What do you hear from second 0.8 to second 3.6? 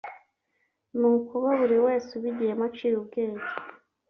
ni ukuba buri wese ubigiyemo aciye ubwenge